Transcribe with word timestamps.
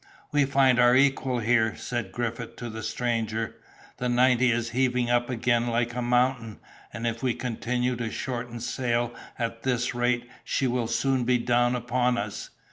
"We 0.31 0.45
find 0.45 0.79
our 0.79 0.95
equal 0.95 1.41
here!" 1.41 1.75
said 1.77 2.11
Griffith 2.11 2.55
to 2.55 2.71
the 2.71 2.81
stranger. 2.81 3.57
"The 3.97 4.09
ninety 4.09 4.49
is 4.51 4.71
heaving 4.71 5.11
up 5.11 5.29
again 5.29 5.67
like 5.67 5.93
a 5.93 6.01
mountain; 6.01 6.59
and 6.91 7.05
if 7.05 7.21
we 7.21 7.35
continue 7.35 7.95
to 7.95 8.09
shorten 8.09 8.61
sail 8.61 9.13
at 9.37 9.61
this 9.61 9.93
rate, 9.93 10.27
she 10.43 10.65
will 10.65 10.87
soon 10.87 11.23
be 11.23 11.37
down 11.37 11.75
upon 11.75 12.17
us!" 12.17 12.49